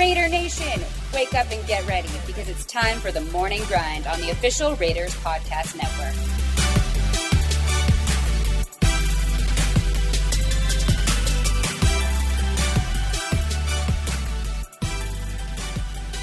Raider 0.00 0.30
Nation, 0.30 0.80
wake 1.12 1.34
up 1.34 1.52
and 1.52 1.66
get 1.66 1.86
ready 1.86 2.08
because 2.26 2.48
it's 2.48 2.64
time 2.64 2.96
for 3.00 3.12
the 3.12 3.20
morning 3.20 3.60
grind 3.64 4.06
on 4.06 4.18
the 4.18 4.30
official 4.30 4.74
Raiders 4.76 5.14
Podcast 5.16 5.76
Network. 5.76 6.14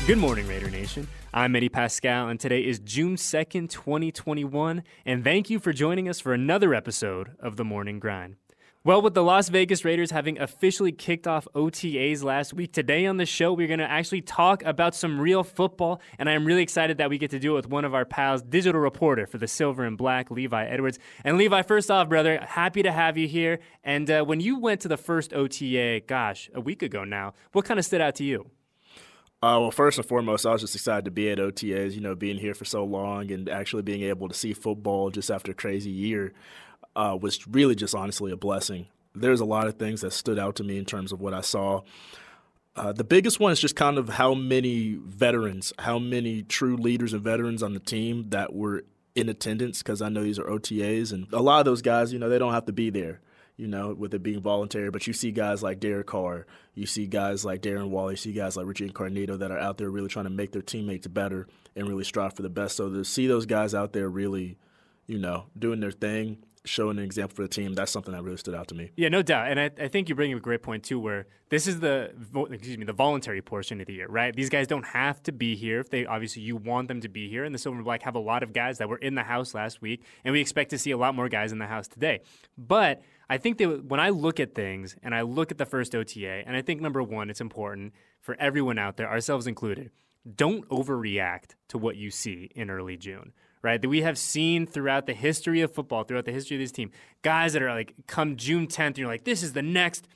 Good 0.08 0.18
morning, 0.18 0.48
Raider 0.48 0.72
Nation. 0.72 1.08
I'm 1.32 1.56
Eddie 1.56 1.70
Paskal, 1.70 2.32
and 2.32 2.40
today 2.40 2.66
is 2.66 2.80
June 2.80 3.16
2nd, 3.16 3.70
2021. 3.70 4.82
And 5.06 5.24
thank 5.24 5.52
you 5.52 5.60
for 5.60 5.72
joining 5.72 6.10
us 6.10 6.20
for 6.20 6.34
another 6.34 6.74
episode 6.74 7.36
of 7.40 7.58
The 7.58 7.64
Morning 7.64 8.00
Grind. 8.00 8.38
Well, 8.88 9.02
with 9.02 9.16
the 9.16 9.22
Las 9.22 9.50
Vegas 9.50 9.84
Raiders 9.84 10.12
having 10.12 10.40
officially 10.40 10.94
kicked 10.94 11.28
off 11.28 11.46
OTAs 11.54 12.24
last 12.24 12.54
week, 12.54 12.72
today 12.72 13.06
on 13.06 13.18
the 13.18 13.26
show, 13.26 13.52
we're 13.52 13.68
going 13.68 13.80
to 13.80 13.92
actually 13.92 14.22
talk 14.22 14.64
about 14.64 14.96
some 14.96 15.20
real 15.20 15.44
football. 15.44 16.00
And 16.18 16.30
I 16.30 16.32
am 16.32 16.46
really 16.46 16.62
excited 16.62 16.98
that 17.00 17.10
we 17.10 17.18
get 17.18 17.32
to 17.32 17.40
do 17.40 17.52
it 17.52 17.56
with 17.56 17.68
one 17.68 17.84
of 17.84 17.94
our 17.94 18.06
pals, 18.06 18.42
digital 18.42 18.80
reporter 18.80 19.28
for 19.28 19.40
the 19.40 19.48
Silver 19.50 19.84
and 19.84 19.98
Black, 19.98 20.32
Levi 20.32 20.68
Edwards. 20.68 21.00
And 21.26 21.38
Levi, 21.38 21.64
first 21.64 21.92
off, 21.92 22.08
brother, 22.08 22.40
happy 22.42 22.82
to 22.82 22.94
have 22.94 23.18
you 23.18 23.28
here. 23.28 23.60
And 23.84 24.10
uh, 24.10 24.24
when 24.24 24.40
you 24.40 24.58
went 24.58 24.80
to 24.80 24.88
the 24.88 24.96
first 24.96 25.34
OTA, 25.34 26.04
gosh, 26.08 26.50
a 26.54 26.62
week 26.62 26.82
ago 26.82 27.04
now, 27.04 27.34
what 27.52 27.66
kind 27.66 27.82
of 27.82 27.86
stood 27.86 28.00
out 28.00 28.16
to 28.16 28.24
you? 28.24 28.50
Uh, 29.44 29.60
well, 29.60 29.72
first 29.72 29.98
and 29.98 30.08
foremost, 30.08 30.46
I 30.46 30.54
was 30.54 30.62
just 30.62 30.76
excited 30.76 31.04
to 31.04 31.12
be 31.12 31.30
at 31.30 31.40
OTAs. 31.40 31.92
You 31.92 32.00
know, 32.00 32.16
being 32.16 32.38
here 32.38 32.54
for 32.54 32.64
so 32.64 32.86
long 32.86 33.34
and 33.34 33.50
actually 33.50 33.84
being 33.84 34.04
able 34.04 34.30
to 34.30 34.34
see 34.34 34.54
football 34.54 35.10
just 35.10 35.30
after 35.30 35.52
a 35.52 35.56
crazy 35.56 35.92
year 35.92 36.34
uh, 36.98 37.18
was 37.20 37.48
really 37.48 37.76
just 37.76 37.96
honestly 37.96 38.32
a 38.32 38.36
blessing. 38.36 38.88
There's 39.16 39.40
a 39.40 39.46
lot 39.46 39.68
of 39.68 39.76
things 39.76 40.02
that 40.02 40.12
stood 40.12 40.38
out 40.38 40.56
to 40.58 40.64
me 40.64 40.78
in 40.78 40.86
terms 40.86 41.12
of 41.12 41.22
what 41.22 41.34
I 41.34 41.42
saw. 41.42 41.82
Uh, 42.76 42.92
the 42.92 43.04
biggest 43.04 43.40
one 43.40 43.52
is 43.52 43.60
just 43.60 43.76
kind 43.76 43.98
of 43.98 44.10
how 44.10 44.34
many 44.34 45.00
veterans, 45.02 45.74
how 45.80 45.98
many 45.98 46.44
true 46.44 46.76
leaders 46.76 47.14
and 47.14 47.24
veterans 47.24 47.64
on 47.64 47.74
the 47.74 47.80
team 47.80 48.30
that 48.30 48.54
were 48.54 48.84
in 49.16 49.30
attendance 49.30 49.82
because 49.82 50.02
I 50.02 50.10
know 50.10 50.24
these 50.24 50.38
are 50.38 50.44
OTAs, 50.44 51.12
and 51.14 51.32
a 51.34 51.42
lot 51.42 51.60
of 51.60 51.66
those 51.66 51.82
guys, 51.82 52.12
you 52.12 52.20
know, 52.20 52.30
they 52.30 52.38
don't 52.38 52.54
have 52.54 52.66
to 52.66 52.74
be 52.74 52.90
there 52.90 53.22
you 53.58 53.66
know, 53.66 53.92
with 53.92 54.14
it 54.14 54.22
being 54.22 54.40
voluntary. 54.40 54.92
But 54.92 55.08
you 55.08 55.14
see 55.14 55.32
guys 55.32 55.64
like 55.64 55.80
Derek 55.80 56.06
Carr, 56.06 56.46
you 56.76 56.86
see 56.86 57.08
guys 57.08 57.44
like 57.44 57.62
Darren 57.62 57.90
Waller, 57.90 58.12
you 58.12 58.18
see 58.18 58.32
guys 58.32 58.56
like 58.56 58.68
Richie 58.68 58.86
Incognito 58.86 59.36
that 59.38 59.52
are 59.52 59.58
out 59.58 59.80
there 59.80 59.90
really 59.90 60.10
trying 60.10 60.26
to 60.26 60.32
make 60.32 60.52
their 60.52 60.62
teammates 60.62 61.08
better 61.08 61.48
and 61.76 61.88
really 61.90 62.04
strive 62.04 62.36
for 62.36 62.44
the 62.44 62.50
best. 62.50 62.76
So 62.76 62.90
to 62.90 63.04
see 63.04 63.26
those 63.26 63.48
guys 63.48 63.74
out 63.74 63.94
there 63.94 64.10
really, 64.10 64.60
you 65.08 65.18
know, 65.18 65.46
doing 65.58 65.80
their 65.80 65.92
thing 65.92 66.38
showing 66.68 66.98
an 66.98 67.04
example 67.04 67.36
for 67.36 67.42
the 67.42 67.48
team, 67.48 67.74
that's 67.74 67.92
something 67.92 68.14
that 68.14 68.24
really 68.24 68.38
stood 68.38 68.56
out 68.56 68.68
to 68.68 68.76
me. 68.76 68.92
Yeah, 68.96 69.10
no 69.10 69.22
doubt. 69.22 69.50
And 69.50 69.60
I, 69.60 69.72
I 69.80 69.88
think 69.88 70.10
you 70.10 70.16
bring 70.16 70.32
up 70.34 70.38
a 70.38 70.42
great 70.42 70.62
point 70.62 70.84
too, 70.84 71.00
where 71.00 71.28
this 71.50 71.68
is 71.68 71.80
the 71.80 72.12
excuse 72.52 72.78
me 72.78 72.86
the 72.86 72.94
voluntary 72.94 73.42
portion 73.42 73.80
of 73.82 73.88
the 73.88 73.94
year, 73.94 74.08
right? 74.08 74.36
These 74.36 74.50
guys 74.50 74.68
don't 74.68 74.86
have 74.86 75.22
to 75.24 75.32
be 75.32 75.56
here 75.56 75.80
if 75.80 75.90
they 75.90 76.06
obviously 76.06 76.42
you 76.42 76.56
want 76.56 76.88
them 76.88 77.02
to 77.02 77.10
be 77.10 77.30
here. 77.30 77.44
And 77.44 77.54
the 77.54 77.60
Silver 77.60 77.78
and 77.78 77.86
Black 77.86 78.04
have 78.04 78.16
a 78.16 78.20
lot 78.20 78.44
of 78.44 78.54
guys 78.54 78.78
that 78.78 78.90
were 78.90 78.98
in 78.98 79.16
the 79.16 79.24
house 79.24 79.54
last 79.54 79.82
week, 79.82 80.04
and 80.24 80.34
we 80.34 80.42
expect 80.42 80.70
to 80.72 80.78
see 80.78 80.92
a 80.92 80.98
lot 80.98 81.16
more 81.16 81.30
guys 81.30 81.52
in 81.52 81.60
the 81.60 81.68
house 81.68 81.88
today. 81.88 82.22
But 82.58 83.02
I 83.30 83.38
think 83.38 83.58
that 83.58 83.86
when 83.86 84.00
I 84.00 84.10
look 84.10 84.40
at 84.40 84.56
things 84.56 84.96
and 85.04 85.16
I 85.16 85.22
look 85.22 85.52
at 85.52 85.58
the 85.58 85.66
first 85.66 85.96
OTA, 85.96 86.44
and 86.46 86.56
I 86.56 86.62
think 86.62 86.82
number 86.82 87.02
one, 87.02 87.30
it's 87.30 87.42
important 87.42 87.94
for 88.22 88.36
everyone 88.40 88.78
out 88.78 88.98
there, 88.98 89.10
ourselves 89.10 89.48
included, 89.48 89.92
don't 90.36 90.68
overreact 90.70 91.56
to 91.70 91.78
what 91.78 91.96
you 91.96 92.12
see 92.12 92.52
in 92.56 92.70
early 92.70 92.98
June 92.98 93.32
right? 93.68 93.82
That 93.82 93.90
we 93.90 94.02
have 94.02 94.18
seen 94.18 94.66
throughout 94.66 95.08
the 95.08 95.14
history 95.14 95.60
of 95.60 95.74
football, 95.74 96.06
throughout 96.06 96.24
the 96.24 96.32
history 96.32 96.56
of 96.56 96.62
this 96.62 96.72
team, 96.72 96.90
guys 97.22 97.52
that 97.52 97.62
are 97.62 97.70
like, 97.70 97.94
come 98.08 98.38
June 98.38 98.66
10th, 98.66 98.86
and 98.88 98.98
you're 99.00 99.08
like, 99.08 99.26
this 99.26 99.44
is 99.44 99.52
the 99.52 99.62
next, 99.62 100.08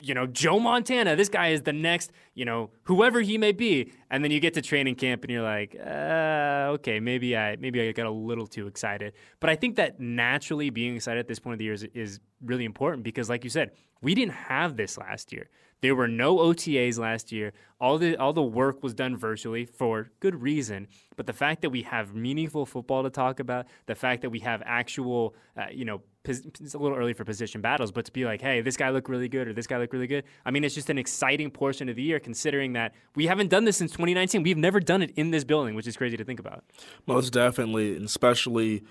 you 0.00 0.12
know, 0.12 0.26
Joe 0.26 0.58
Montana. 0.58 1.14
This 1.14 1.28
guy 1.28 1.48
is 1.48 1.62
the 1.62 1.72
next, 1.72 2.10
you 2.34 2.44
know, 2.44 2.70
whoever 2.82 3.20
he 3.20 3.38
may 3.38 3.52
be. 3.52 3.92
And 4.10 4.24
then 4.24 4.32
you 4.32 4.40
get 4.40 4.54
to 4.54 4.62
training 4.62 4.96
camp 4.96 5.22
and 5.22 5.30
you're 5.30 5.42
like, 5.42 5.76
uh, 5.78 6.74
okay, 6.74 6.98
maybe 6.98 7.36
I 7.36 7.54
maybe 7.60 7.80
I 7.80 7.92
got 7.92 8.06
a 8.06 8.10
little 8.10 8.48
too 8.48 8.66
excited. 8.66 9.12
But 9.38 9.50
I 9.50 9.54
think 9.54 9.76
that 9.76 10.00
naturally 10.00 10.70
being 10.70 10.96
excited 10.96 11.20
at 11.20 11.28
this 11.28 11.38
point 11.38 11.54
of 11.54 11.58
the 11.58 11.66
year 11.66 11.74
is, 11.74 11.84
is 11.94 12.18
really 12.44 12.64
important 12.64 13.04
because, 13.04 13.28
like 13.28 13.44
you 13.44 13.50
said, 13.50 13.70
we 14.02 14.16
didn't 14.16 14.34
have 14.34 14.76
this 14.76 14.98
last 14.98 15.32
year. 15.32 15.48
There 15.82 15.94
were 15.94 16.08
no 16.08 16.36
OTAs 16.36 16.98
last 16.98 17.32
year. 17.32 17.52
All 17.80 17.98
the 17.98 18.16
all 18.16 18.32
the 18.32 18.42
work 18.42 18.82
was 18.82 18.92
done 18.92 19.16
virtually 19.16 19.64
for 19.64 20.10
good 20.20 20.42
reason. 20.42 20.88
But 21.16 21.26
the 21.26 21.32
fact 21.32 21.62
that 21.62 21.70
we 21.70 21.82
have 21.82 22.14
meaningful 22.14 22.66
football 22.66 23.02
to 23.02 23.10
talk 23.10 23.40
about, 23.40 23.66
the 23.86 23.94
fact 23.94 24.22
that 24.22 24.30
we 24.30 24.40
have 24.40 24.62
actual, 24.66 25.34
uh, 25.56 25.66
you 25.72 25.84
know, 25.84 26.02
it's 26.24 26.74
a 26.74 26.78
little 26.78 26.96
early 26.96 27.14
for 27.14 27.24
position 27.24 27.62
battles, 27.62 27.90
but 27.92 28.04
to 28.04 28.12
be 28.12 28.26
like, 28.26 28.42
hey, 28.42 28.60
this 28.60 28.76
guy 28.76 28.90
looked 28.90 29.08
really 29.08 29.28
good 29.28 29.48
or 29.48 29.54
this 29.54 29.66
guy 29.66 29.78
looked 29.78 29.94
really 29.94 30.06
good. 30.06 30.24
I 30.44 30.50
mean, 30.50 30.64
it's 30.64 30.74
just 30.74 30.90
an 30.90 30.98
exciting 30.98 31.50
portion 31.50 31.88
of 31.88 31.96
the 31.96 32.02
year 32.02 32.20
considering 32.20 32.74
that 32.74 32.92
we 33.14 33.26
haven't 33.26 33.48
done 33.48 33.64
this 33.64 33.78
since 33.78 33.92
2019. 33.92 34.42
We've 34.42 34.58
never 34.58 34.80
done 34.80 35.00
it 35.02 35.12
in 35.16 35.30
this 35.30 35.44
building, 35.44 35.74
which 35.74 35.86
is 35.86 35.96
crazy 35.96 36.18
to 36.18 36.24
think 36.24 36.38
about. 36.38 36.64
Most 37.06 37.32
definitely, 37.32 37.96
and 37.96 38.04
especially 38.04 38.84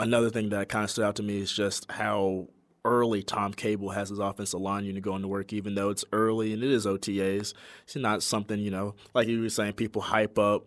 another 0.00 0.30
thing 0.30 0.48
that 0.48 0.68
kind 0.68 0.84
of 0.84 0.90
stood 0.90 1.04
out 1.04 1.14
to 1.16 1.22
me 1.22 1.38
is 1.38 1.52
just 1.52 1.88
how 1.90 2.48
early 2.84 3.22
Tom 3.22 3.52
Cable 3.52 3.90
has 3.90 4.08
his 4.08 4.18
offensive 4.18 4.60
line 4.60 4.84
unit 4.84 5.02
going 5.02 5.22
to 5.22 5.28
work, 5.28 5.52
even 5.52 5.74
though 5.74 5.90
it's 5.90 6.04
early 6.12 6.52
and 6.52 6.62
it 6.62 6.70
is 6.70 6.86
OTAs. 6.86 7.54
It's 7.84 7.96
not 7.96 8.22
something, 8.22 8.58
you 8.58 8.70
know, 8.70 8.94
like 9.14 9.28
you 9.28 9.40
were 9.40 9.48
saying, 9.48 9.74
people 9.74 10.02
hype 10.02 10.38
up 10.38 10.66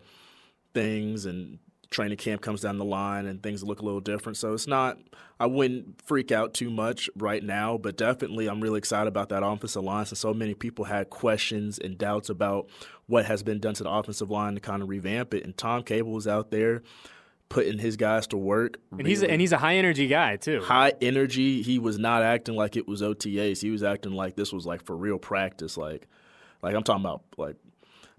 things 0.74 1.26
and 1.26 1.59
training 1.90 2.18
camp 2.18 2.42
comes 2.42 2.62
down 2.62 2.78
the 2.78 2.86
line 2.86 3.26
and 3.26 3.42
things 3.42 3.64
look 3.64 3.80
a 3.80 3.86
little 3.86 4.02
different. 4.02 4.38
So 4.38 4.53
it's 4.53 4.68
not, 4.68 4.98
I 5.40 5.46
wouldn't 5.46 6.02
freak 6.02 6.31
out 6.31 6.53
too 6.53 6.70
much 6.70 7.09
right 7.16 7.44
now, 7.44 7.78
but 7.78 7.98
definitely 7.98 8.47
I'm 8.47 8.62
really 8.62 8.80
excited 8.80 9.08
about 9.08 9.30
that 9.30 9.44
offensive 9.44 9.84
line 9.84 10.06
since 10.06 10.20
so 10.20 10.34
many 10.34 10.53
people 10.53 10.86
had 10.86 11.09
questions 11.09 11.80
and 11.80 11.97
doubts 11.97 12.30
about 12.30 12.70
what 13.08 13.26
has 13.26 13.44
been 13.44 13.59
done 13.59 13.74
to 13.76 13.84
the 13.84 13.90
offensive 13.90 14.30
line 14.30 14.56
to 14.56 14.62
kind 14.62 14.82
of 14.82 14.90
revamp 14.90 15.34
it. 15.34 15.44
And 15.44 15.56
Tom 15.58 15.84
Cable 15.84 16.12
was 16.12 16.28
out 16.28 16.52
there 16.52 16.82
putting 17.50 17.78
his 17.78 17.98
guys 17.98 18.28
to 18.28 18.38
work. 18.38 18.78
And 18.92 19.00
really. 19.00 19.10
he's 19.12 19.24
a, 19.24 19.32
and 19.32 19.42
he's 19.42 19.52
a 19.52 19.58
high 19.58 19.76
energy 19.76 20.08
guy 20.08 20.38
too. 20.38 20.62
High 20.62 20.94
energy. 21.02 21.62
He 21.62 21.80
was 21.80 21.98
not 21.98 22.24
acting 22.24 22.56
like 22.56 22.76
it 22.76 22.88
was 22.88 23.02
OTAs. 23.02 23.62
He 23.62 23.70
was 23.70 23.84
acting 23.84 24.14
like 24.14 24.36
this 24.36 24.52
was 24.52 24.66
like 24.66 24.84
for 24.84 24.96
real 24.96 25.18
practice. 25.20 25.78
Like, 25.78 26.08
like 26.62 26.76
I'm 26.76 26.84
talking 26.84 27.04
about 27.04 27.24
like 27.38 27.56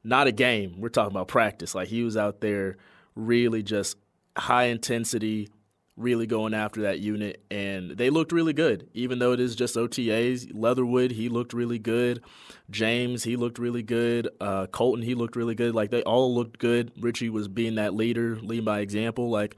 not 0.04 0.26
a 0.26 0.32
game. 0.32 0.80
We're 0.80 0.88
talking 0.88 1.12
about 1.12 1.28
practice. 1.28 1.74
Like 1.74 1.88
he 1.88 2.02
was 2.02 2.16
out 2.16 2.40
there 2.40 2.76
really 3.14 3.62
just 3.62 3.96
high 4.36 4.64
intensity, 4.64 5.48
really 5.96 6.26
going 6.26 6.52
after 6.54 6.82
that 6.82 6.98
unit, 7.00 7.42
and 7.50 7.92
they 7.92 8.10
looked 8.10 8.32
really 8.32 8.52
good. 8.52 8.88
Even 8.92 9.18
though 9.18 9.32
it 9.32 9.40
is 9.40 9.56
just 9.56 9.76
OTAs, 9.76 10.50
Leatherwood 10.52 11.12
he 11.12 11.28
looked 11.28 11.52
really 11.52 11.78
good. 11.78 12.22
James 12.70 13.24
he 13.24 13.36
looked 13.36 13.58
really 13.58 13.82
good. 13.82 14.28
Uh, 14.40 14.66
Kolton 14.66 15.02
he 15.02 15.14
looked 15.14 15.36
really 15.36 15.54
good. 15.54 15.74
Like 15.74 15.90
they 15.90 16.02
all 16.02 16.34
looked 16.34 16.58
good. 16.58 16.92
Richie 17.00 17.30
was 17.30 17.48
being 17.48 17.76
that 17.76 17.94
leader, 17.94 18.36
leading 18.42 18.64
by 18.64 18.80
example. 18.80 19.30
Like 19.30 19.56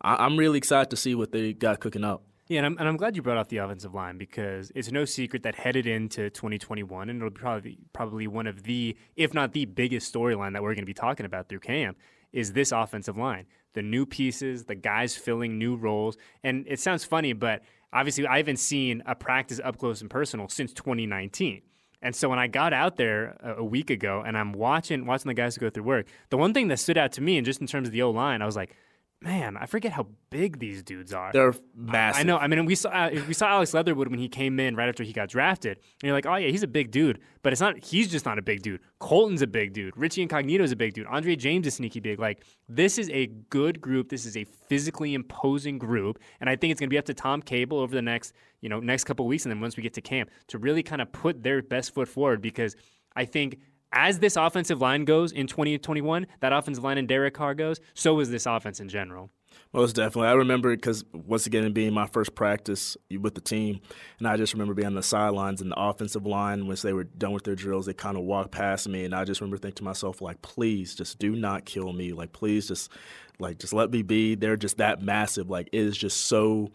I- 0.00 0.24
I'm 0.24 0.36
really 0.36 0.58
excited 0.58 0.90
to 0.90 0.96
see 0.96 1.14
what 1.14 1.32
they 1.32 1.52
got 1.52 1.80
cooking 1.80 2.04
up. 2.04 2.22
Yeah, 2.48 2.58
and 2.58 2.66
I'm, 2.66 2.78
and 2.78 2.88
I'm 2.88 2.96
glad 2.96 3.14
you 3.14 3.22
brought 3.22 3.36
up 3.36 3.46
the 3.48 3.58
offensive 3.58 3.94
line 3.94 4.18
because 4.18 4.72
it's 4.74 4.90
no 4.90 5.04
secret 5.04 5.44
that 5.44 5.54
headed 5.54 5.86
into 5.86 6.30
2021, 6.30 7.08
and 7.08 7.18
it'll 7.18 7.30
be 7.30 7.38
probably 7.38 7.78
probably 7.92 8.26
one 8.26 8.48
of 8.48 8.64
the, 8.64 8.96
if 9.14 9.32
not 9.32 9.52
the 9.52 9.66
biggest 9.66 10.12
storyline 10.12 10.54
that 10.54 10.62
we're 10.62 10.74
going 10.74 10.82
to 10.82 10.84
be 10.86 10.92
talking 10.92 11.24
about 11.24 11.48
through 11.48 11.60
camp, 11.60 11.96
is 12.32 12.52
this 12.52 12.72
offensive 12.72 13.16
line. 13.16 13.46
The 13.74 13.82
new 13.82 14.06
pieces, 14.06 14.64
the 14.64 14.74
guys 14.74 15.16
filling 15.16 15.58
new 15.58 15.76
roles. 15.76 16.16
And 16.42 16.66
it 16.68 16.80
sounds 16.80 17.04
funny, 17.04 17.32
but 17.32 17.62
obviously 17.92 18.26
I 18.26 18.38
haven't 18.38 18.58
seen 18.58 19.02
a 19.06 19.14
practice 19.14 19.60
up 19.62 19.78
close 19.78 20.00
and 20.00 20.10
personal 20.10 20.48
since 20.48 20.72
2019. 20.72 21.62
And 22.02 22.16
so 22.16 22.28
when 22.28 22.38
I 22.38 22.46
got 22.46 22.72
out 22.72 22.96
there 22.96 23.36
a, 23.42 23.62
week 23.62 23.90
ago 23.90 24.22
and 24.26 24.36
I'm 24.36 24.52
watching 24.52 25.04
watching 25.04 25.28
the 25.28 25.34
guys 25.34 25.58
go 25.58 25.68
through 25.68 25.84
work, 25.84 26.06
the 26.30 26.38
one 26.38 26.54
thing 26.54 26.68
that 26.68 26.78
stood 26.78 26.96
out 26.96 27.12
to 27.12 27.20
me, 27.20 27.36
and 27.36 27.44
just 27.44 27.60
in 27.60 27.66
terms 27.66 27.88
of 27.88 27.92
the 27.92 28.02
O 28.02 28.10
line, 28.10 28.40
I 28.40 28.46
was 28.46 28.56
like, 28.56 28.74
man, 29.22 29.56
I 29.56 29.66
forget 29.66 29.92
how 29.92 30.06
big 30.30 30.58
these 30.58 30.82
dudes 30.82 31.12
are. 31.12 31.30
They're 31.32 31.54
massive. 31.74 32.20
I, 32.20 32.22
know. 32.24 32.38
I 32.38 32.46
mean, 32.46 32.64
we 32.64 32.74
saw 32.74 32.88
uh, 32.90 33.10
we 33.28 33.34
saw 33.34 33.48
Alex 33.48 33.74
Leatherwood 33.74 34.08
when 34.08 34.18
he 34.18 34.28
came 34.28 34.58
in 34.58 34.76
right 34.76 34.88
after 34.88 35.04
he 35.04 35.12
got 35.12 35.28
drafted, 35.28 35.78
and 35.78 36.08
you're 36.08 36.14
like, 36.14 36.26
oh 36.26 36.36
yeah, 36.36 36.48
he's 36.48 36.62
a 36.62 36.68
big 36.68 36.90
dude. 36.90 37.20
But 37.42 37.52
it's 37.52 37.60
not. 37.60 37.82
He's 37.82 38.08
just 38.08 38.24
not 38.24 38.38
a 38.38 38.42
big 38.42 38.62
dude. 38.62 38.80
Kolton's 38.98 39.42
a 39.42 39.46
big 39.46 39.72
dude. 39.72 39.96
Richie 39.96 40.22
Incognito 40.22 40.64
is 40.64 40.72
a 40.72 40.76
big 40.76 40.94
dude. 40.94 41.06
Andre 41.06 41.36
James 41.36 41.66
is 41.66 41.74
sneaky 41.74 42.00
big. 42.00 42.18
Like 42.18 42.44
this 42.68 42.98
is 42.98 43.10
a 43.10 43.26
good 43.26 43.80
group. 43.80 44.08
This 44.08 44.24
is 44.24 44.36
a 44.36 44.44
physically 44.44 45.14
imposing 45.14 45.78
group, 45.78 46.18
and 46.40 46.48
I 46.48 46.56
think 46.56 46.70
it's 46.72 46.80
going 46.80 46.88
to 46.88 46.94
be 46.94 46.98
up 46.98 47.06
to 47.06 47.14
Tom 47.14 47.42
Cable 47.42 47.78
over 47.78 47.94
the 47.94 48.02
next 48.02 48.32
you 48.60 48.68
know 48.68 48.80
next 48.80 49.04
couple 49.04 49.26
weeks, 49.26 49.44
and 49.44 49.50
then 49.50 49.60
once 49.60 49.76
we 49.76 49.82
get 49.82 49.94
to 49.94 50.00
camp 50.00 50.30
to 50.48 50.58
really 50.58 50.82
kind 50.82 51.02
of 51.02 51.12
put 51.12 51.42
their 51.42 51.62
best 51.62 51.94
foot 51.94 52.08
forward 52.08 52.40
because 52.40 52.76
I 53.14 53.24
think 53.24 53.58
as 53.92 54.18
this 54.18 54.36
offensive 54.36 54.80
line 54.80 55.04
goes 55.04 55.32
in 55.32 55.46
2021, 55.46 56.26
that 56.40 56.52
offensive 56.52 56.84
line 56.84 56.98
in 56.98 57.06
Derek 57.06 57.34
Carr 57.34 57.54
goes, 57.54 57.80
so 57.94 58.20
is 58.20 58.30
this 58.30 58.46
offense 58.46 58.80
in 58.80 58.88
general. 58.88 59.30
Most 59.72 59.94
definitely. 59.94 60.28
I 60.28 60.32
remember 60.32 60.74
because 60.74 61.04
once 61.12 61.46
again, 61.46 61.64
it 61.64 61.74
being 61.74 61.92
my 61.92 62.06
first 62.06 62.34
practice 62.34 62.96
with 63.20 63.34
the 63.34 63.40
team, 63.40 63.80
and 64.18 64.26
I 64.26 64.36
just 64.36 64.52
remember 64.52 64.74
being 64.74 64.86
on 64.86 64.94
the 64.94 65.02
sidelines 65.02 65.60
and 65.60 65.70
the 65.70 65.80
offensive 65.80 66.26
line, 66.26 66.66
once 66.66 66.82
they 66.82 66.92
were 66.92 67.04
done 67.04 67.32
with 67.32 67.44
their 67.44 67.54
drills, 67.54 67.86
they 67.86 67.94
kind 67.94 68.16
of 68.16 68.24
walked 68.24 68.50
past 68.50 68.88
me, 68.88 69.04
and 69.04 69.14
I 69.14 69.24
just 69.24 69.40
remember 69.40 69.58
thinking 69.58 69.76
to 69.76 69.84
myself, 69.84 70.20
like, 70.20 70.42
please, 70.42 70.94
just 70.94 71.18
do 71.18 71.36
not 71.36 71.64
kill 71.64 71.92
me. 71.92 72.12
Like, 72.12 72.32
please, 72.32 72.66
just 72.66 72.90
like 73.38 73.58
just 73.58 73.72
let 73.72 73.90
me 73.90 74.02
be. 74.02 74.34
They're 74.34 74.56
just 74.56 74.78
that 74.78 75.02
massive. 75.02 75.48
Like, 75.48 75.68
it 75.72 75.80
is 75.80 75.96
just 75.96 76.26
so 76.26 76.70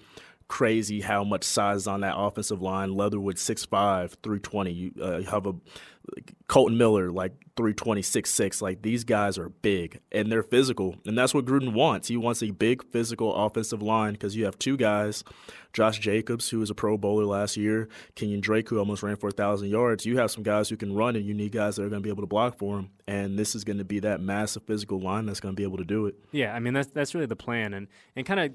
crazy 0.48 1.02
how 1.02 1.24
much 1.24 1.44
size 1.44 1.88
on 1.88 2.02
that 2.02 2.16
offensive 2.16 2.62
line. 2.62 2.94
Leatherwood 2.94 3.38
6'5", 3.38 4.12
320. 4.22 4.72
You, 4.72 4.92
uh, 5.02 5.18
you 5.18 5.26
have 5.26 5.48
a 5.48 5.54
Kolton 6.48 6.78
Miller 6.78 7.12
like 7.12 7.34
320, 7.58 8.02
6'6". 8.02 8.62
Like 8.62 8.82
these 8.84 9.04
guys 9.04 9.38
are 9.38 9.50
big 9.50 10.00
and 10.12 10.32
they're 10.32 10.44
physical, 10.44 10.96
and 11.06 11.18
that's 11.18 11.34
what 11.34 11.46
Gruden 11.46 11.74
wants. 11.74 12.08
He 12.08 12.18
wants 12.18 12.44
a 12.44 12.52
big 12.52 12.84
physical 12.92 13.34
offensive 13.34 13.82
line 13.82 14.14
because 14.14 14.36
you 14.36 14.46
have 14.46 14.60
two 14.60 14.78
guys, 14.78 15.24
Josh 15.74 16.00
Jacobs, 16.00 16.50
who 16.50 16.60
was 16.60 16.70
a 16.70 16.76
Pro 16.76 16.98
Bowler 16.98 17.26
last 17.26 17.58
year, 17.58 17.90
Kenyan 18.16 18.42
Drake, 18.42 18.70
who 18.70 18.78
almost 18.78 19.02
ran 19.02 19.16
for 19.16 19.32
thousand 19.32 19.70
yards. 19.70 20.06
You 20.06 20.20
have 20.20 20.30
some 20.30 20.44
guys 20.44 20.70
who 20.70 20.78
can 20.78 20.94
run, 20.94 21.16
and 21.16 21.26
you 21.26 21.34
need 21.34 21.54
guys 21.54 21.78
that 21.78 21.84
are 21.84 21.90
going 21.90 22.02
to 22.02 22.06
be 22.06 22.12
able 22.12 22.24
to 22.24 22.28
block 22.28 22.60
for 22.60 22.80
him. 22.80 22.90
And 23.08 23.38
this 23.38 23.56
is 23.56 23.64
going 23.64 23.78
to 23.78 23.86
be 23.86 24.00
that 24.02 24.22
massive 24.22 24.64
physical 24.64 25.00
line 25.00 25.26
that's 25.26 25.40
going 25.40 25.56
to 25.56 25.60
be 25.60 25.64
able 25.64 25.78
to 25.78 25.86
do 25.86 26.06
it. 26.06 26.16
Yeah, 26.32 26.54
I 26.54 26.60
mean 26.60 26.76
that's 26.76 26.92
that's 26.92 27.16
really 27.16 27.28
the 27.28 27.36
plan, 27.36 27.74
and 27.74 27.88
and 28.16 28.28
kind 28.28 28.40
of 28.40 28.52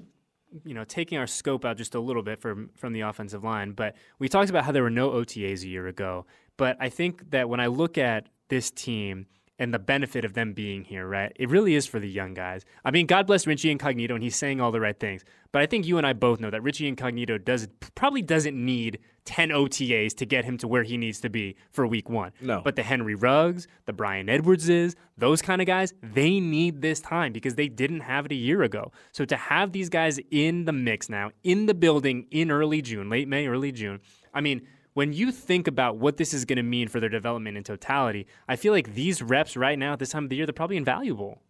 you 0.65 0.73
know, 0.73 0.83
taking 0.83 1.17
our 1.17 1.27
scope 1.27 1.65
out 1.65 1.77
just 1.77 1.95
a 1.95 1.99
little 1.99 2.23
bit 2.23 2.41
from 2.41 2.69
from 2.75 2.93
the 2.93 3.01
offensive 3.01 3.43
line, 3.43 3.71
but 3.71 3.95
we 4.19 4.29
talked 4.29 4.49
about 4.49 4.65
how 4.65 4.71
there 4.71 4.83
were 4.83 4.89
no 4.89 5.11
OTAs 5.11 5.63
a 5.63 5.67
year 5.67 5.87
ago. 5.87 6.25
But 6.57 6.77
I 6.79 6.89
think 6.89 7.31
that 7.31 7.49
when 7.49 7.59
I 7.59 7.67
look 7.67 7.97
at 7.97 8.27
this 8.49 8.69
team 8.69 9.25
and 9.61 9.71
the 9.73 9.79
benefit 9.79 10.25
of 10.25 10.33
them 10.33 10.53
being 10.53 10.83
here, 10.83 11.07
right? 11.07 11.31
It 11.35 11.49
really 11.49 11.75
is 11.75 11.85
for 11.85 11.99
the 11.99 12.09
young 12.09 12.33
guys. 12.33 12.65
I 12.83 12.89
mean, 12.89 13.05
God 13.05 13.27
bless 13.27 13.45
Richie 13.45 13.69
Incognito, 13.69 14.15
and 14.15 14.23
he's 14.23 14.35
saying 14.35 14.59
all 14.59 14.71
the 14.71 14.81
right 14.81 14.99
things. 14.99 15.23
But 15.51 15.61
I 15.61 15.67
think 15.67 15.85
you 15.85 15.99
and 15.99 16.07
I 16.07 16.13
both 16.13 16.39
know 16.39 16.49
that 16.49 16.63
Richie 16.63 16.87
Incognito 16.87 17.37
does 17.37 17.67
probably 17.93 18.23
doesn't 18.23 18.55
need 18.55 18.99
10 19.25 19.49
OTAs 19.49 20.15
to 20.17 20.25
get 20.25 20.45
him 20.45 20.57
to 20.57 20.67
where 20.67 20.83
he 20.83 20.97
needs 20.97 21.19
to 21.21 21.29
be 21.29 21.55
for 21.71 21.85
week 21.85 22.09
one. 22.09 22.31
No. 22.41 22.61
But 22.63 22.75
the 22.75 22.83
Henry 22.83 23.15
Ruggs, 23.15 23.67
the 23.85 23.93
Bryan 23.93 24.29
Edwardses, 24.29 24.95
those 25.17 25.41
kind 25.41 25.61
of 25.61 25.67
guys, 25.67 25.93
they 26.01 26.39
need 26.39 26.81
this 26.81 26.99
time 26.99 27.31
because 27.31 27.55
they 27.55 27.67
didn't 27.67 28.01
have 28.01 28.25
it 28.25 28.31
a 28.31 28.35
year 28.35 28.63
ago. 28.63 28.91
So 29.11 29.25
to 29.25 29.35
have 29.35 29.71
these 29.71 29.89
guys 29.89 30.19
in 30.31 30.65
the 30.65 30.73
mix 30.73 31.09
now, 31.09 31.31
in 31.43 31.65
the 31.65 31.73
building 31.73 32.27
in 32.31 32.51
early 32.51 32.81
June, 32.81 33.09
late 33.09 33.27
May, 33.27 33.47
early 33.47 33.71
June, 33.71 33.99
I 34.33 34.41
mean– 34.41 34.61
when 34.93 35.13
you 35.13 35.31
think 35.31 35.67
about 35.67 35.97
what 35.97 36.17
this 36.17 36.33
is 36.33 36.45
going 36.45 36.57
to 36.57 36.63
mean 36.63 36.87
for 36.87 36.99
their 36.99 37.09
development 37.09 37.57
in 37.57 37.63
totality, 37.63 38.27
I 38.47 38.55
feel 38.55 38.73
like 38.73 38.93
these 38.93 39.21
reps 39.21 39.55
right 39.55 39.79
now 39.79 39.93
at 39.93 39.99
this 39.99 40.09
time 40.09 40.25
of 40.25 40.29
the 40.29 40.35
year, 40.35 40.45
they're 40.45 40.53
probably 40.53 40.77
invaluable. 40.77 41.41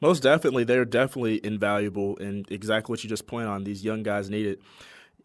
Most 0.00 0.22
definitely, 0.22 0.64
they're 0.64 0.84
definitely 0.84 1.40
invaluable, 1.44 2.16
and 2.18 2.50
exactly 2.50 2.92
what 2.92 3.04
you 3.04 3.10
just 3.10 3.26
pointed 3.26 3.48
on. 3.48 3.64
These 3.64 3.84
young 3.84 4.02
guys 4.02 4.28
need 4.28 4.46
it. 4.46 4.60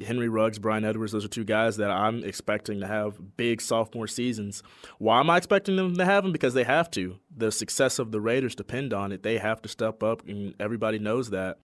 Henry 0.02 0.28
Ruggs, 0.28 0.60
Bryan 0.60 0.86
Edwards, 0.86 1.12
those 1.12 1.26
are 1.26 1.30
two 1.30 1.44
guys 1.44 1.78
that 1.78 1.92
I'm 1.92 2.24
expecting 2.24 2.80
to 2.80 2.88
have 2.88 3.38
big 3.38 3.62
sophomore 3.62 4.08
seasons. 4.08 4.64
Why 4.98 5.20
am 5.20 5.30
I 5.30 5.38
expecting 5.38 5.76
them 5.76 5.96
to 5.96 6.06
have 6.06 6.24
them? 6.24 6.32
Because 6.32 6.54
they 6.54 6.64
have 6.64 6.90
to. 6.92 7.20
The 7.36 7.52
success 7.52 8.00
of 8.00 8.12
the 8.12 8.20
Raiders 8.20 8.56
depend 8.56 8.94
on 8.94 9.12
it. 9.12 9.24
They 9.24 9.38
have 9.38 9.62
to 9.62 9.70
step 9.70 10.02
up, 10.04 10.28
and 10.28 10.56
everybody 10.60 11.00
knows 11.00 11.30
that. 11.30 11.60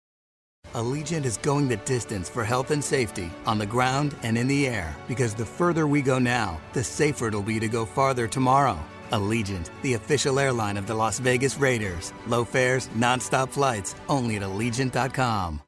Allegiant 0.74 1.24
is 1.24 1.36
going 1.38 1.68
the 1.68 1.76
distance 1.78 2.28
for 2.28 2.44
health 2.44 2.70
and 2.72 2.82
safety 2.82 3.30
on 3.46 3.58
the 3.58 3.66
ground 3.66 4.16
and 4.22 4.36
in 4.36 4.48
the 4.48 4.66
air 4.66 4.94
because 5.06 5.32
the 5.32 5.46
further 5.46 5.86
we 5.86 6.02
go 6.02 6.18
now, 6.18 6.60
the 6.72 6.82
safer 6.82 7.28
it'll 7.28 7.42
be 7.42 7.60
to 7.60 7.68
go 7.68 7.86
farther 7.86 8.26
tomorrow. 8.26 8.78
Allegiant, 9.12 9.70
the 9.82 9.94
official 9.94 10.40
airline 10.40 10.76
of 10.76 10.86
the 10.88 10.94
Las 10.94 11.20
Vegas 11.20 11.56
Raiders. 11.56 12.12
Low 12.26 12.44
fares, 12.44 12.88
nonstop 12.88 13.50
flights, 13.50 13.94
only 14.08 14.36
at 14.36 14.42
Allegiant.com. 14.42 15.62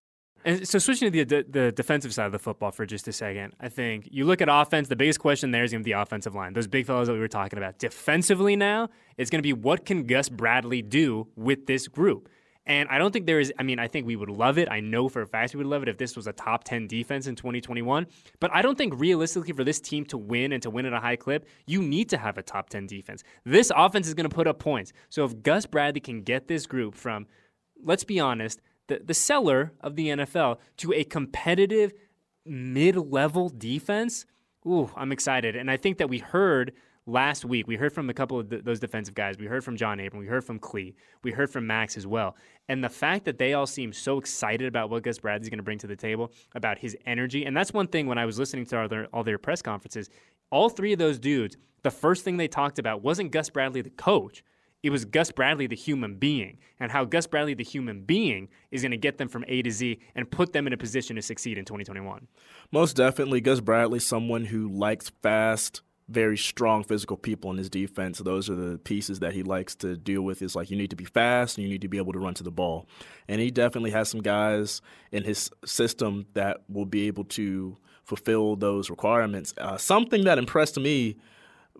And 0.48 0.66
so, 0.66 0.78
switching 0.78 1.12
to 1.12 1.24
the, 1.26 1.44
the 1.46 1.72
defensive 1.72 2.14
side 2.14 2.24
of 2.24 2.32
the 2.32 2.38
football 2.38 2.70
for 2.70 2.86
just 2.86 3.06
a 3.06 3.12
second, 3.12 3.52
I 3.60 3.68
think 3.68 4.08
you 4.10 4.24
look 4.24 4.40
at 4.40 4.48
offense. 4.48 4.88
The 4.88 4.96
biggest 4.96 5.20
question 5.20 5.50
there 5.50 5.62
is 5.62 5.72
going 5.72 5.82
to 5.82 5.84
be 5.84 5.92
the 5.92 6.00
offensive 6.00 6.34
line. 6.34 6.54
Those 6.54 6.66
big 6.66 6.86
fellows 6.86 7.08
that 7.08 7.12
we 7.12 7.18
were 7.18 7.28
talking 7.28 7.58
about. 7.58 7.78
Defensively, 7.78 8.56
now 8.56 8.88
it's 9.18 9.28
going 9.28 9.40
to 9.40 9.46
be 9.46 9.52
what 9.52 9.84
can 9.84 10.06
Gus 10.06 10.30
Bradley 10.30 10.80
do 10.80 11.28
with 11.36 11.66
this 11.66 11.86
group. 11.86 12.30
And 12.64 12.88
I 12.88 12.96
don't 12.96 13.12
think 13.12 13.26
there 13.26 13.40
is, 13.40 13.52
I 13.58 13.62
mean, 13.62 13.78
I 13.78 13.88
think 13.88 14.06
we 14.06 14.16
would 14.16 14.30
love 14.30 14.56
it. 14.56 14.70
I 14.70 14.80
know 14.80 15.10
for 15.10 15.20
a 15.20 15.26
fact 15.26 15.52
we 15.52 15.58
would 15.58 15.66
love 15.66 15.82
it 15.82 15.88
if 15.90 15.98
this 15.98 16.16
was 16.16 16.26
a 16.26 16.32
top 16.32 16.64
10 16.64 16.86
defense 16.86 17.26
in 17.26 17.34
2021. 17.36 18.06
But 18.40 18.50
I 18.54 18.62
don't 18.62 18.78
think 18.78 18.98
realistically 18.98 19.52
for 19.52 19.64
this 19.64 19.80
team 19.80 20.06
to 20.06 20.16
win 20.16 20.52
and 20.52 20.62
to 20.62 20.70
win 20.70 20.86
at 20.86 20.94
a 20.94 21.00
high 21.00 21.16
clip, 21.16 21.46
you 21.66 21.82
need 21.82 22.08
to 22.08 22.16
have 22.16 22.38
a 22.38 22.42
top 22.42 22.70
10 22.70 22.86
defense. 22.86 23.22
This 23.44 23.70
offense 23.76 24.08
is 24.08 24.14
going 24.14 24.28
to 24.28 24.34
put 24.34 24.46
up 24.46 24.60
points. 24.60 24.94
So 25.10 25.26
if 25.26 25.42
Gus 25.42 25.66
Bradley 25.66 26.00
can 26.00 26.22
get 26.22 26.48
this 26.48 26.66
group 26.66 26.94
from, 26.94 27.26
let's 27.82 28.04
be 28.04 28.18
honest, 28.18 28.62
the, 28.88 29.00
the 29.04 29.14
cellar 29.14 29.72
of 29.80 29.96
the 29.96 30.08
NFL 30.08 30.58
to 30.78 30.92
a 30.92 31.04
competitive 31.04 31.92
mid 32.44 32.96
level 32.96 33.48
defense, 33.48 34.26
ooh, 34.66 34.90
I'm 34.96 35.12
excited. 35.12 35.56
And 35.56 35.70
I 35.70 35.76
think 35.76 35.98
that 35.98 36.08
we 36.08 36.18
heard 36.18 36.72
last 37.06 37.44
week, 37.44 37.66
we 37.66 37.76
heard 37.76 37.92
from 37.92 38.10
a 38.10 38.14
couple 38.14 38.38
of 38.38 38.50
th- 38.50 38.64
those 38.64 38.80
defensive 38.80 39.14
guys. 39.14 39.38
We 39.38 39.46
heard 39.46 39.64
from 39.64 39.76
John 39.76 39.98
Abram. 39.98 40.20
We 40.20 40.26
heard 40.26 40.44
from 40.44 40.58
Klee. 40.58 40.94
We 41.22 41.32
heard 41.32 41.50
from 41.50 41.66
Max 41.66 41.96
as 41.96 42.06
well. 42.06 42.36
And 42.68 42.84
the 42.84 42.88
fact 42.88 43.24
that 43.24 43.38
they 43.38 43.54
all 43.54 43.66
seem 43.66 43.92
so 43.92 44.18
excited 44.18 44.66
about 44.66 44.90
what 44.90 45.02
Gus 45.02 45.18
Bradley's 45.18 45.48
going 45.48 45.58
to 45.58 45.64
bring 45.64 45.78
to 45.78 45.86
the 45.86 45.96
table, 45.96 46.32
about 46.54 46.78
his 46.78 46.96
energy. 47.06 47.44
And 47.44 47.56
that's 47.56 47.72
one 47.72 47.86
thing 47.86 48.06
when 48.06 48.18
I 48.18 48.26
was 48.26 48.38
listening 48.38 48.66
to 48.66 48.82
all 48.82 48.88
their, 48.88 49.06
all 49.06 49.24
their 49.24 49.38
press 49.38 49.62
conferences, 49.62 50.10
all 50.50 50.68
three 50.68 50.92
of 50.92 50.98
those 50.98 51.18
dudes, 51.18 51.56
the 51.82 51.90
first 51.90 52.24
thing 52.24 52.36
they 52.36 52.48
talked 52.48 52.78
about 52.78 53.02
wasn't 53.02 53.32
Gus 53.32 53.50
Bradley, 53.50 53.80
the 53.80 53.90
coach. 53.90 54.44
It 54.82 54.90
was 54.90 55.04
Gus 55.04 55.32
Bradley, 55.32 55.66
the 55.66 55.76
human 55.76 56.14
being, 56.14 56.58
and 56.78 56.92
how 56.92 57.04
Gus 57.04 57.26
Bradley, 57.26 57.54
the 57.54 57.64
human 57.64 58.02
being, 58.02 58.48
is 58.70 58.82
going 58.82 58.92
to 58.92 58.96
get 58.96 59.18
them 59.18 59.28
from 59.28 59.44
A 59.48 59.62
to 59.62 59.70
Z 59.70 59.98
and 60.14 60.30
put 60.30 60.52
them 60.52 60.66
in 60.66 60.72
a 60.72 60.76
position 60.76 61.16
to 61.16 61.22
succeed 61.22 61.58
in 61.58 61.64
2021. 61.64 62.28
Most 62.70 62.94
definitely, 62.94 63.40
Gus 63.40 63.60
Bradley, 63.60 63.98
someone 63.98 64.44
who 64.44 64.68
likes 64.68 65.10
fast, 65.20 65.82
very 66.08 66.38
strong 66.38 66.84
physical 66.84 67.16
people 67.16 67.50
in 67.50 67.58
his 67.58 67.68
defense. 67.68 68.18
Those 68.18 68.48
are 68.48 68.54
the 68.54 68.78
pieces 68.78 69.18
that 69.20 69.34
he 69.34 69.42
likes 69.42 69.74
to 69.76 69.96
deal 69.96 70.22
with. 70.22 70.42
Is 70.42 70.56
like 70.56 70.70
you 70.70 70.76
need 70.76 70.90
to 70.90 70.96
be 70.96 71.04
fast 71.04 71.58
and 71.58 71.64
you 71.64 71.70
need 71.70 71.82
to 71.82 71.88
be 71.88 71.98
able 71.98 72.12
to 72.12 72.18
run 72.18 72.34
to 72.34 72.42
the 72.42 72.50
ball. 72.50 72.86
And 73.26 73.40
he 73.40 73.50
definitely 73.50 73.90
has 73.90 74.08
some 74.08 74.22
guys 74.22 74.80
in 75.12 75.24
his 75.24 75.50
system 75.66 76.26
that 76.34 76.58
will 76.68 76.86
be 76.86 77.08
able 77.08 77.24
to 77.24 77.76
fulfill 78.04 78.56
those 78.56 78.88
requirements. 78.88 79.52
Uh, 79.58 79.76
something 79.76 80.24
that 80.24 80.38
impressed 80.38 80.78
me. 80.78 81.16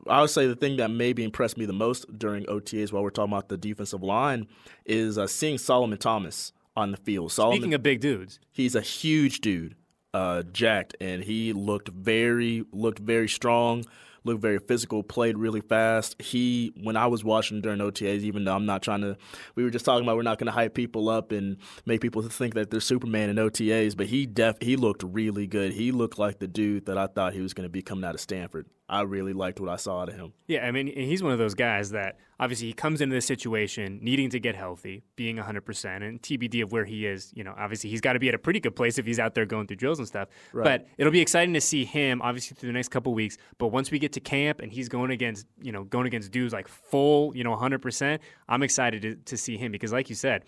I 0.08 0.20
would 0.20 0.31
say 0.31 0.46
the 0.46 0.56
thing 0.56 0.76
that 0.76 0.88
maybe 0.90 1.25
impressed 1.25 1.56
me 1.56 1.66
the 1.66 1.72
most 1.72 2.19
during 2.19 2.44
OTAs 2.46 2.93
while 2.93 3.02
we're 3.02 3.10
talking 3.10 3.32
about 3.32 3.49
the 3.49 3.56
defensive 3.56 4.02
line 4.02 4.46
is 4.84 5.19
uh, 5.19 5.26
seeing 5.26 5.58
Solomon 5.58 5.99
Thomas 5.99 6.52
on 6.76 6.90
the 6.90 6.96
field. 6.96 7.32
Solomon, 7.32 7.58
Speaking 7.58 7.75
of 7.75 7.82
big 7.82 8.00
dudes, 8.00 8.38
he's 8.50 8.75
a 8.75 8.81
huge 8.81 9.40
dude, 9.40 9.75
uh, 10.14 10.43
jacked, 10.44 10.96
and 11.00 11.25
he 11.25 11.52
looked 11.52 11.88
very 11.88 12.64
looked 12.72 12.99
very 12.99 13.28
strong 13.28 13.84
looked 14.24 14.40
very 14.40 14.58
physical, 14.58 15.02
played 15.02 15.38
really 15.38 15.60
fast. 15.60 16.20
He, 16.20 16.72
when 16.82 16.96
I 16.96 17.06
was 17.06 17.24
watching 17.24 17.60
during 17.60 17.78
OTAs, 17.78 18.20
even 18.20 18.44
though 18.44 18.54
I'm 18.54 18.66
not 18.66 18.82
trying 18.82 19.00
to, 19.02 19.16
we 19.54 19.64
were 19.64 19.70
just 19.70 19.84
talking 19.84 20.04
about 20.04 20.16
we're 20.16 20.22
not 20.22 20.38
going 20.38 20.46
to 20.46 20.52
hype 20.52 20.74
people 20.74 21.08
up 21.08 21.32
and 21.32 21.56
make 21.86 22.00
people 22.00 22.22
think 22.22 22.54
that 22.54 22.70
they're 22.70 22.80
Superman 22.80 23.30
in 23.30 23.36
OTAs, 23.36 23.96
but 23.96 24.06
he 24.06 24.26
def 24.26 24.56
he 24.60 24.76
looked 24.76 25.02
really 25.02 25.46
good. 25.46 25.72
He 25.72 25.92
looked 25.92 26.18
like 26.18 26.38
the 26.38 26.48
dude 26.48 26.86
that 26.86 26.98
I 26.98 27.06
thought 27.06 27.34
he 27.34 27.40
was 27.40 27.54
going 27.54 27.66
to 27.66 27.70
be 27.70 27.82
coming 27.82 28.04
out 28.04 28.14
of 28.14 28.20
Stanford. 28.20 28.66
I 28.90 29.02
really 29.02 29.34
liked 29.34 29.60
what 29.60 29.68
I 29.68 29.76
saw 29.76 30.00
out 30.00 30.08
of 30.08 30.14
him. 30.14 30.32
Yeah, 30.46 30.66
I 30.66 30.70
mean, 30.70 30.87
he's 30.87 31.22
one 31.22 31.32
of 31.32 31.38
those 31.38 31.54
guys 31.54 31.90
that 31.90 32.16
obviously 32.40 32.68
he 32.68 32.72
comes 32.72 33.02
into 33.02 33.14
this 33.14 33.26
situation 33.26 33.98
needing 34.00 34.30
to 34.30 34.40
get 34.40 34.54
healthy, 34.54 35.02
being 35.14 35.37
100%, 35.37 36.02
and 36.02 36.22
TBD 36.22 36.62
of 36.62 36.72
where 36.72 36.87
he 36.87 37.04
is. 37.04 37.30
You 37.34 37.44
know, 37.44 37.54
obviously 37.58 37.90
he's 37.90 38.00
got 38.00 38.14
to 38.14 38.18
be 38.18 38.28
at 38.28 38.34
a 38.34 38.38
pretty 38.38 38.60
good 38.60 38.75
place 38.75 38.98
if 38.98 39.04
he's 39.04 39.18
out 39.18 39.34
there 39.34 39.44
going 39.44 39.66
through 39.66 39.76
drills 39.76 39.98
and 39.98 40.08
stuff. 40.08 40.28
Right. 40.54 40.64
But 40.64 40.88
it'll 40.96 41.12
be 41.12 41.20
exciting 41.20 41.52
to 41.52 41.60
see 41.60 41.84
him, 41.84 42.22
obviously, 42.22 42.56
through 42.56 42.68
the 42.68 42.72
next 42.72 42.88
couple 42.88 43.12
weeks. 43.12 43.37
But 43.58 43.68
once 43.68 43.90
we 43.90 43.98
get 43.98 44.07
to 44.12 44.20
camp 44.20 44.60
and 44.60 44.72
he's 44.72 44.88
going 44.88 45.10
against, 45.10 45.46
you 45.60 45.72
know, 45.72 45.84
going 45.84 46.06
against 46.06 46.30
dudes 46.30 46.52
like 46.52 46.68
full, 46.68 47.36
you 47.36 47.44
know, 47.44 47.54
100%, 47.56 48.18
I'm 48.48 48.62
excited 48.62 49.02
to, 49.02 49.14
to 49.16 49.36
see 49.36 49.56
him 49.56 49.72
because, 49.72 49.92
like 49.92 50.08
you 50.08 50.14
said, 50.14 50.44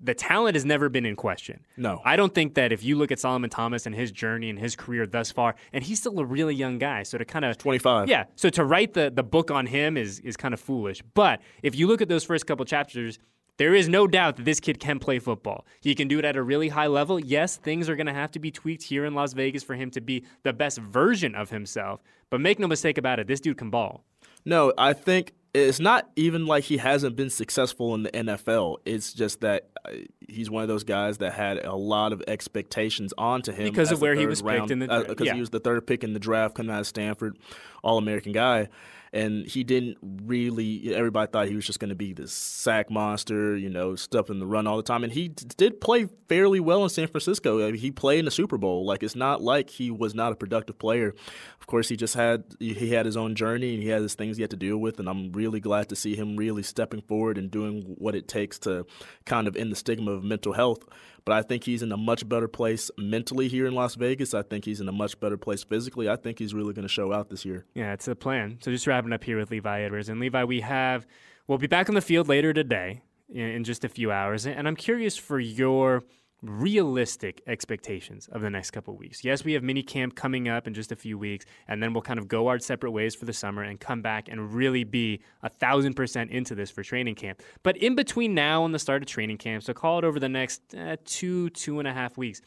the 0.00 0.14
talent 0.14 0.54
has 0.54 0.64
never 0.64 0.88
been 0.88 1.06
in 1.06 1.16
question. 1.16 1.60
No. 1.76 2.00
I 2.04 2.16
don't 2.16 2.34
think 2.34 2.54
that 2.54 2.72
if 2.72 2.82
you 2.82 2.96
look 2.96 3.12
at 3.12 3.18
Solomon 3.18 3.48
Thomas 3.48 3.86
and 3.86 3.94
his 3.94 4.12
journey 4.12 4.50
and 4.50 4.58
his 4.58 4.76
career 4.76 5.06
thus 5.06 5.30
far, 5.30 5.54
and 5.72 5.84
he's 5.84 6.00
still 6.00 6.18
a 6.18 6.24
really 6.24 6.54
young 6.54 6.78
guy, 6.78 7.04
so 7.04 7.16
to 7.16 7.24
kind 7.24 7.44
of 7.44 7.56
25. 7.58 8.08
Yeah. 8.08 8.24
So 8.34 8.50
to 8.50 8.64
write 8.64 8.94
the 8.94 9.10
the 9.14 9.22
book 9.22 9.50
on 9.50 9.66
him 9.66 9.96
is 9.96 10.18
is 10.20 10.36
kind 10.36 10.52
of 10.52 10.60
foolish. 10.60 11.02
But 11.14 11.40
if 11.62 11.74
you 11.74 11.86
look 11.86 12.02
at 12.02 12.08
those 12.08 12.24
first 12.24 12.46
couple 12.46 12.64
chapters, 12.64 13.18
there 13.56 13.74
is 13.74 13.88
no 13.88 14.06
doubt 14.06 14.36
that 14.36 14.44
this 14.44 14.60
kid 14.60 14.80
can 14.80 14.98
play 14.98 15.18
football. 15.18 15.66
He 15.80 15.94
can 15.94 16.08
do 16.08 16.18
it 16.18 16.24
at 16.24 16.36
a 16.36 16.42
really 16.42 16.68
high 16.68 16.88
level. 16.88 17.20
Yes, 17.20 17.56
things 17.56 17.88
are 17.88 17.96
going 17.96 18.06
to 18.06 18.12
have 18.12 18.32
to 18.32 18.38
be 18.38 18.50
tweaked 18.50 18.82
here 18.82 19.04
in 19.04 19.14
Las 19.14 19.32
Vegas 19.32 19.62
for 19.62 19.74
him 19.74 19.90
to 19.92 20.00
be 20.00 20.24
the 20.42 20.52
best 20.52 20.78
version 20.78 21.34
of 21.34 21.50
himself. 21.50 22.00
But 22.30 22.40
make 22.40 22.58
no 22.58 22.66
mistake 22.66 22.98
about 22.98 23.20
it, 23.20 23.26
this 23.26 23.40
dude 23.40 23.58
can 23.58 23.70
ball. 23.70 24.04
No, 24.44 24.72
I 24.76 24.92
think 24.92 25.34
it's 25.54 25.78
not 25.78 26.10
even 26.16 26.46
like 26.46 26.64
he 26.64 26.78
hasn't 26.78 27.14
been 27.14 27.30
successful 27.30 27.94
in 27.94 28.02
the 28.02 28.10
NFL. 28.10 28.78
It's 28.84 29.12
just 29.12 29.40
that 29.42 29.70
uh, 29.84 29.92
he's 30.28 30.50
one 30.50 30.62
of 30.62 30.68
those 30.68 30.84
guys 30.84 31.18
that 31.18 31.32
had 31.32 31.64
a 31.64 31.74
lot 31.74 32.12
of 32.12 32.22
expectations 32.28 33.12
onto 33.16 33.52
him 33.52 33.64
because 33.64 33.92
of 33.92 34.00
where 34.00 34.14
he 34.14 34.26
was 34.26 34.42
round, 34.42 34.62
picked 34.62 34.70
in 34.70 34.78
the 34.80 35.04
because 35.08 35.22
uh, 35.22 35.24
yeah. 35.24 35.34
he 35.34 35.40
was 35.40 35.50
the 35.50 35.60
third 35.60 35.86
pick 35.86 36.04
in 36.04 36.12
the 36.12 36.18
draft 36.18 36.54
coming 36.54 36.74
out 36.74 36.80
of 36.80 36.86
Stanford, 36.86 37.38
All 37.82 37.98
American 37.98 38.32
guy 38.32 38.68
and 39.14 39.46
he 39.46 39.62
didn't 39.62 39.96
really. 40.02 40.92
Everybody 40.92 41.30
thought 41.30 41.46
he 41.46 41.54
was 41.54 41.64
just 41.64 41.78
going 41.78 41.90
to 41.90 41.94
be 41.94 42.12
this 42.12 42.32
sack 42.32 42.90
monster, 42.90 43.56
you 43.56 43.70
know, 43.70 43.94
stuffing 43.94 44.40
the 44.40 44.46
run 44.46 44.66
all 44.66 44.76
the 44.76 44.82
time. 44.82 45.04
And 45.04 45.12
he 45.12 45.28
did 45.28 45.80
play 45.80 46.08
fairly 46.28 46.58
well 46.58 46.82
in 46.82 46.88
San 46.88 47.06
Francisco. 47.06 47.64
I 47.64 47.70
mean, 47.70 47.80
he 47.80 47.92
played 47.92 48.18
in 48.18 48.24
the 48.24 48.32
Super 48.32 48.58
Bowl. 48.58 48.84
Like 48.84 49.04
it's 49.04 49.14
not 49.14 49.40
like 49.40 49.70
he 49.70 49.92
was 49.92 50.16
not 50.16 50.32
a 50.32 50.34
productive 50.34 50.80
player. 50.80 51.14
Of 51.60 51.68
course, 51.68 51.88
he 51.88 51.96
just 51.96 52.14
had 52.14 52.42
he 52.58 52.90
had 52.90 53.06
his 53.06 53.16
own 53.16 53.36
journey 53.36 53.74
and 53.74 53.82
he 53.84 53.88
had 53.88 54.02
his 54.02 54.16
things 54.16 54.36
he 54.36 54.42
had 54.42 54.50
to 54.50 54.56
deal 54.56 54.78
with. 54.78 54.98
And 54.98 55.08
I'm 55.08 55.30
really 55.30 55.60
glad 55.60 55.90
to 55.90 55.96
see 55.96 56.16
him 56.16 56.36
really 56.36 56.64
stepping 56.64 57.02
forward 57.02 57.38
and 57.38 57.52
doing 57.52 57.94
what 57.98 58.16
it 58.16 58.26
takes 58.26 58.58
to 58.60 58.84
kind 59.26 59.46
of 59.46 59.54
end 59.54 59.70
the 59.70 59.76
stigma 59.76 60.13
of 60.14 60.24
mental 60.24 60.54
health. 60.54 60.84
But 61.24 61.34
I 61.34 61.42
think 61.42 61.64
he's 61.64 61.82
in 61.82 61.90
a 61.90 61.96
much 61.96 62.28
better 62.28 62.48
place 62.48 62.90
mentally 62.98 63.48
here 63.48 63.66
in 63.66 63.74
Las 63.74 63.94
Vegas. 63.94 64.34
I 64.34 64.42
think 64.42 64.64
he's 64.64 64.80
in 64.80 64.88
a 64.88 64.92
much 64.92 65.18
better 65.20 65.36
place 65.36 65.64
physically. 65.64 66.08
I 66.08 66.16
think 66.16 66.38
he's 66.38 66.54
really 66.54 66.74
going 66.74 66.86
to 66.86 66.92
show 66.92 67.12
out 67.12 67.30
this 67.30 67.44
year. 67.44 67.64
Yeah, 67.74 67.92
it's 67.92 68.04
the 68.04 68.14
plan. 68.14 68.58
So 68.62 68.70
just 68.70 68.86
wrapping 68.86 69.12
up 69.12 69.24
here 69.24 69.38
with 69.38 69.50
Levi 69.50 69.82
Edwards. 69.82 70.08
And 70.08 70.20
Levi, 70.20 70.44
we 70.44 70.60
have, 70.60 71.06
we'll 71.46 71.58
be 71.58 71.66
back 71.66 71.88
on 71.88 71.94
the 71.94 72.02
field 72.02 72.28
later 72.28 72.52
today 72.52 73.02
in 73.32 73.64
just 73.64 73.84
a 73.84 73.88
few 73.88 74.12
hours. 74.12 74.46
And 74.46 74.68
I'm 74.68 74.76
curious 74.76 75.16
for 75.16 75.40
your 75.40 76.04
realistic 76.44 77.42
expectations 77.46 78.28
of 78.32 78.42
the 78.42 78.50
next 78.50 78.70
couple 78.70 78.96
weeks. 78.96 79.24
Yes, 79.24 79.44
we 79.44 79.52
have 79.54 79.62
mini 79.62 79.82
camp 79.82 80.14
coming 80.14 80.48
up 80.48 80.66
in 80.66 80.74
just 80.74 80.92
a 80.92 80.96
few 80.96 81.18
weeks, 81.18 81.44
and 81.68 81.82
then 81.82 81.92
we'll 81.92 82.02
kind 82.02 82.18
of 82.18 82.28
go 82.28 82.48
our 82.48 82.58
separate 82.58 82.90
ways 82.90 83.14
for 83.14 83.24
the 83.24 83.32
summer 83.32 83.62
and 83.62 83.80
come 83.80 84.02
back 84.02 84.28
and 84.28 84.54
really 84.54 84.84
be 84.84 85.20
a 85.42 85.48
thousand 85.48 85.94
percent 85.94 86.30
into 86.30 86.54
this 86.54 86.70
for 86.70 86.82
training 86.82 87.14
camp. 87.14 87.42
But 87.62 87.76
in 87.78 87.94
between 87.94 88.34
now 88.34 88.64
and 88.64 88.74
the 88.74 88.78
start 88.78 89.02
of 89.02 89.08
training 89.08 89.38
camp, 89.38 89.62
so 89.62 89.72
call 89.72 89.98
it 89.98 90.04
over 90.04 90.20
the 90.20 90.28
next 90.28 90.74
uh, 90.74 90.96
two, 91.04 91.50
two 91.50 91.78
and 91.78 91.88
a 91.88 91.92
half 91.92 92.16
weeks, 92.16 92.40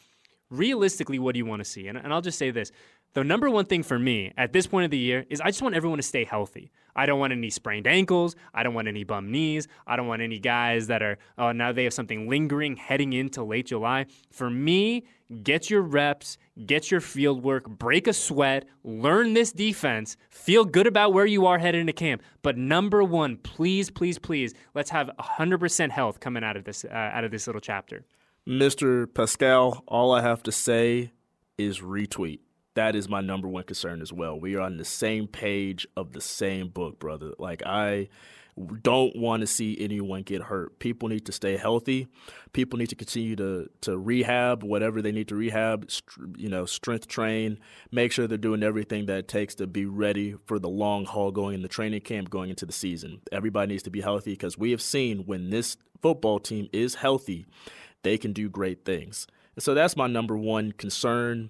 realistically, 0.49 1.19
what 1.19 1.33
do 1.33 1.39
you 1.39 1.45
want 1.45 1.59
to 1.59 1.65
see? 1.65 1.87
And, 1.87 1.97
and 1.97 2.13
I'll 2.13 2.21
just 2.21 2.37
say 2.37 2.51
this 2.51 2.71
the 3.17 3.23
number 3.23 3.49
one 3.49 3.65
thing 3.65 3.81
for 3.81 3.97
me 3.97 4.31
at 4.37 4.53
this 4.53 4.67
point 4.67 4.85
of 4.85 4.91
the 4.91 4.97
year 4.99 5.25
is 5.27 5.41
I 5.41 5.47
just 5.47 5.63
want 5.63 5.73
everyone 5.73 5.97
to 5.97 6.03
stay 6.03 6.23
healthy. 6.23 6.69
I 6.95 7.07
don't 7.07 7.19
want 7.19 7.33
any 7.33 7.49
sprained 7.49 7.87
ankles. 7.87 8.35
I 8.53 8.61
don't 8.61 8.75
want 8.75 8.87
any 8.87 9.03
bum 9.05 9.31
knees. 9.31 9.67
I 9.87 9.95
don't 9.95 10.05
want 10.05 10.21
any 10.21 10.37
guys 10.37 10.85
that 10.85 11.01
are, 11.01 11.17
oh, 11.35 11.51
now 11.51 11.71
they 11.71 11.85
have 11.85 11.95
something 11.95 12.29
lingering 12.29 12.75
heading 12.75 13.13
into 13.13 13.43
late 13.43 13.65
July. 13.65 14.05
For 14.29 14.51
me, 14.51 15.07
get 15.41 15.67
your 15.67 15.81
reps, 15.81 16.37
get 16.63 16.91
your 16.91 17.01
field 17.01 17.41
work, 17.41 17.67
break 17.67 18.05
a 18.05 18.13
sweat, 18.13 18.67
learn 18.83 19.33
this 19.33 19.51
defense, 19.51 20.15
feel 20.29 20.63
good 20.63 20.85
about 20.85 21.11
where 21.11 21.25
you 21.25 21.47
are 21.47 21.57
headed 21.57 21.81
into 21.81 21.93
camp. 21.93 22.21
But 22.43 22.55
number 22.55 23.03
one, 23.03 23.37
please, 23.37 23.89
please, 23.89 24.19
please, 24.19 24.53
let's 24.75 24.91
have 24.91 25.09
100% 25.19 25.89
health 25.89 26.19
coming 26.19 26.43
out 26.43 26.55
of 26.55 26.65
this, 26.65 26.85
uh, 26.85 26.93
out 26.93 27.23
of 27.23 27.31
this 27.31 27.47
little 27.47 27.61
chapter. 27.61 28.05
Mr. 28.47 29.07
Paskal, 29.07 29.81
all 29.87 30.11
I 30.11 30.21
have 30.21 30.43
to 30.43 30.51
say 30.51 31.13
is 31.57 31.79
retweet 31.79 32.41
that 32.77 32.95
is 32.95 33.09
my 33.09 33.21
number 33.21 33.47
one 33.47 33.63
concern 33.63 34.03
as 34.03 34.13
well. 34.13 34.39
We 34.39 34.55
are 34.55 34.61
on 34.61 34.77
the 34.77 34.85
same 34.85 35.27
page 35.27 35.87
of 35.97 36.13
the 36.13 36.21
same 36.21 36.69
book, 36.69 36.99
brother. 36.99 37.31
Like 37.39 37.63
I 37.65 38.09
don't 38.83 39.15
want 39.15 39.41
to 39.41 39.47
see 39.47 39.75
anyone 39.79 40.21
get 40.21 40.43
hurt. 40.43 40.77
People 40.77 41.09
need 41.09 41.25
to 41.25 41.31
stay 41.31 41.57
healthy. 41.57 42.07
People 42.53 42.77
need 42.77 42.89
to 42.89 42.95
continue 42.95 43.35
to 43.35 43.67
to 43.81 43.97
rehab 43.97 44.63
whatever 44.63 45.01
they 45.01 45.11
need 45.11 45.27
to 45.29 45.35
rehab, 45.35 45.89
you 46.37 46.49
know, 46.49 46.65
strength 46.65 47.07
train, 47.07 47.57
make 47.91 48.11
sure 48.11 48.27
they're 48.27 48.37
doing 48.37 48.61
everything 48.61 49.07
that 49.07 49.17
it 49.17 49.27
takes 49.27 49.55
to 49.55 49.65
be 49.65 49.87
ready 49.87 50.35
for 50.45 50.59
the 50.59 50.69
long 50.69 51.05
haul 51.05 51.31
going 51.31 51.55
in 51.55 51.63
the 51.63 51.67
training 51.67 52.01
camp 52.01 52.29
going 52.29 52.51
into 52.51 52.65
the 52.67 52.73
season. 52.73 53.21
Everybody 53.31 53.73
needs 53.73 53.83
to 53.83 53.89
be 53.89 54.01
healthy 54.01 54.33
because 54.33 54.55
we 54.55 54.69
have 54.69 54.83
seen 54.83 55.25
when 55.25 55.49
this 55.49 55.77
football 55.99 56.39
team 56.39 56.69
is 56.71 56.95
healthy, 56.95 57.47
they 58.03 58.19
can 58.19 58.33
do 58.33 58.49
great 58.49 58.85
things. 58.85 59.25
And 59.55 59.63
so 59.63 59.73
that's 59.73 59.97
my 59.97 60.05
number 60.05 60.37
one 60.37 60.73
concern 60.73 61.49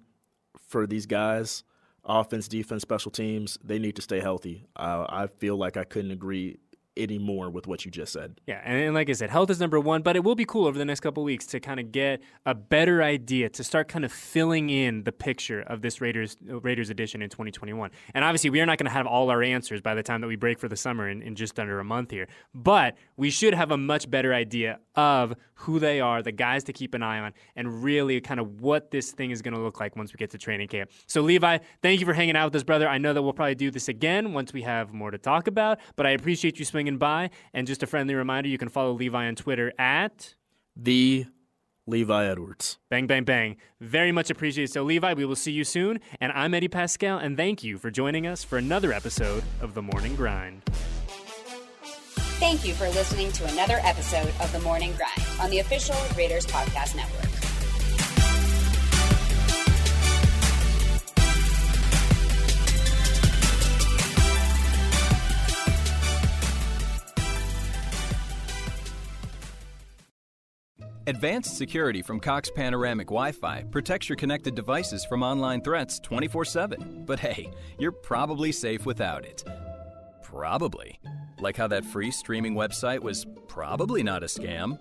for 0.68 0.86
these 0.86 1.06
guys, 1.06 1.64
offense, 2.06 2.48
defense, 2.48 2.82
special 2.82 3.12
teams, 3.12 3.58
they 3.64 3.80
need 3.80 3.96
to 3.96 4.02
stay 4.02 4.20
healthy. 4.20 4.66
Uh, 4.76 5.06
I 5.10 5.28
feel 5.28 5.58
like 5.58 5.78
I 5.78 5.84
couldn't 5.84 6.12
agree 6.12 6.58
anymore 6.98 7.50
with 7.50 7.68
what 7.68 7.86
you 7.86 7.92
just 7.92 8.14
said. 8.14 8.40
Yeah, 8.48 8.62
and, 8.64 8.78
and, 8.80 8.94
like 8.94 9.10
I 9.10 9.14
said, 9.14 9.30
health 9.30 9.50
is 9.50 9.60
number 9.60 9.80
one, 9.80 10.02
but 10.02 10.16
it 10.16 10.24
will 10.24 10.36
be 10.36 10.46
cool 10.46 10.66
over 10.66 10.78
the 10.78 10.86
next 10.86 11.02
couple 11.02 11.24
weeks 11.24 11.46
to 11.48 11.60
kind 11.60 11.80
of 11.80 11.92
get 11.92 12.22
a 12.46 12.56
better 12.56 13.04
idea 13.04 13.50
to 13.50 13.64
start 13.64 13.88
kind 13.88 14.06
of 14.06 14.12
filling 14.12 14.70
in 14.70 15.04
the 15.04 15.12
picture 15.12 15.62
of 15.62 15.82
this 15.82 16.02
Raiders 16.02 16.38
Raiders 16.42 16.90
edition 16.90 17.22
in 17.22 17.30
2021. 17.30 17.92
And 18.14 18.24
obviously, 18.24 18.50
we 18.50 18.62
are 18.62 18.66
not 18.66 18.78
going 18.78 18.86
to 18.86 18.92
have 18.92 19.08
all 19.08 19.30
our 19.30 19.44
answers 19.44 19.82
by 19.82 19.96
the 19.96 20.04
time 20.04 20.22
that 20.22 20.28
we 20.28 20.36
break 20.36 20.60
for 20.60 20.68
the 20.68 20.78
summer 20.78 21.10
in, 21.10 21.22
in 21.22 21.36
just 21.36 21.60
under 21.60 21.80
a 21.80 21.84
month 21.84 22.12
here, 22.12 22.28
but 22.54 22.96
we 23.16 23.30
should 23.30 23.54
have 23.54 23.72
a 23.72 23.78
much 23.78 24.10
better 24.10 24.34
idea 24.34 24.80
of 24.96 25.36
who 25.54 25.80
they 25.80 26.00
are, 26.00 26.22
the 26.22 26.32
guys 26.32 26.64
to 26.66 26.74
keep 26.74 26.94
an 26.94 27.02
eye 27.02 27.20
on, 27.20 27.34
and 27.56 27.84
really 27.84 28.22
kind 28.22 28.40
of 28.40 28.62
what 28.62 28.92
this 28.92 29.12
thing 29.12 29.32
is 29.32 29.42
going 29.42 29.54
to 29.54 29.60
look 29.60 29.80
like 29.80 29.96
once 29.96 30.14
we 30.14 30.18
get 30.18 30.30
to 30.30 30.38
training 30.38 30.68
camp. 30.68 30.92
So, 31.08 31.22
Levi, 31.22 31.60
thank 31.82 32.00
you 32.00 32.06
for 32.06 32.14
hanging 32.14 32.36
out 32.36 32.46
with 32.46 32.56
us, 32.56 32.64
brother. 32.64 32.88
I 32.88 32.98
know 32.98 33.14
that 33.14 33.22
we'll 33.22 33.34
probably 33.34 33.56
do 33.56 33.72
this 33.72 33.88
again 33.88 34.34
once 34.34 34.54
we 34.54 34.62
have 34.62 34.94
more 34.94 35.12
to 35.12 35.18
talk 35.18 35.48
about, 35.48 35.80
but 35.96 36.06
I 36.06 36.12
appreciate 36.12 36.60
you 36.60 36.66
swinging 36.88 36.98
by. 36.98 37.30
And 37.54 37.68
just 37.68 37.84
a 37.84 37.88
friendly 37.88 38.16
reminder 38.16 38.50
you 38.50 38.58
can 38.58 38.70
follow 38.70 38.94
Levi 38.94 39.28
on 39.28 39.36
Twitter 39.36 39.74
at 39.78 40.36
the 40.76 41.26
Levi 41.86 42.26
Edwards. 42.26 42.80
Bang, 42.90 43.08
bang, 43.08 43.24
bang. 43.24 43.58
Very 43.80 44.12
much 44.12 44.30
appreciated. 44.30 44.72
So, 44.72 44.84
Levi, 44.84 45.14
we 45.14 45.26
will 45.26 45.36
see 45.36 45.52
you 45.52 45.64
soon. 45.64 46.00
And 46.20 46.32
I'm 46.34 46.54
Eddie 46.54 46.68
Paskal, 46.68 47.24
and 47.24 47.38
thank 47.38 47.64
you 47.64 47.78
for 47.78 47.90
joining 47.90 48.28
us 48.28 48.44
for 48.44 48.58
another 48.58 48.92
episode 48.92 49.44
of 49.62 49.74
The 49.74 49.82
Morning 49.82 50.16
Grind. 50.16 50.64
Thank 52.40 52.66
you 52.66 52.74
for 52.74 52.88
listening 52.90 53.32
to 53.32 53.46
another 53.54 53.80
episode 53.84 54.32
of 54.42 54.52
The 54.52 54.60
Morning 54.60 54.94
Grind 54.96 55.42
on 55.42 55.50
the 55.50 55.60
official 55.60 55.96
Raiders 56.16 56.46
Podcast 56.46 56.96
Network. 56.96 57.27
Advanced 71.08 71.56
security 71.58 72.02
from 72.02 72.20
Cox 72.20 72.52
Panoramic 72.54 73.08
Wi 73.08 73.32
Fi 73.32 73.64
protects 73.72 74.10
your 74.10 74.18
connected 74.18 74.56
devices 74.56 75.06
from 75.06 75.24
online 75.24 75.62
threats 75.62 76.02
24 76.02 76.44
7. 76.44 77.04
But 77.06 77.18
hey, 77.18 77.50
you're 77.80 77.94
probably 77.94 78.52
safe 78.52 78.86
without 78.86 79.24
it. 79.24 79.42
Probably. 80.22 81.00
Like 81.40 81.56
how 81.56 81.68
that 81.68 81.86
free 81.86 82.12
streaming 82.12 82.56
website 82.56 83.00
was 83.00 83.26
probably 83.48 84.04
not 84.04 84.22
a 84.22 84.26
scam. 84.26 84.78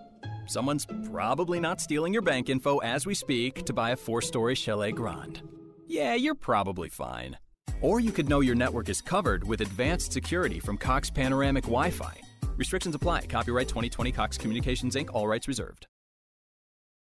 Someone's 0.48 0.84
probably 1.08 1.60
not 1.60 1.80
stealing 1.80 2.12
your 2.12 2.22
bank 2.22 2.48
info 2.48 2.78
as 2.78 3.06
we 3.06 3.14
speak 3.14 3.64
to 3.64 3.72
buy 3.72 3.90
a 3.90 3.96
four 3.96 4.20
story 4.20 4.56
Chalet 4.56 4.90
Grand. 4.90 5.42
Yeah, 5.86 6.14
you're 6.14 6.34
probably 6.34 6.88
fine. 6.88 7.38
Or 7.80 8.00
you 8.00 8.10
could 8.10 8.28
know 8.28 8.40
your 8.40 8.56
network 8.56 8.88
is 8.88 9.00
covered 9.00 9.46
with 9.46 9.60
advanced 9.60 10.10
security 10.12 10.58
from 10.58 10.76
Cox 10.76 11.08
Panoramic 11.08 11.62
Wi 11.66 11.90
Fi. 11.90 12.20
Restrictions 12.56 12.96
apply. 12.96 13.26
Copyright 13.26 13.68
2020 13.68 14.10
Cox 14.10 14.36
Communications 14.36 14.96
Inc., 14.96 15.10
all 15.14 15.28
rights 15.28 15.46
reserved. 15.46 15.86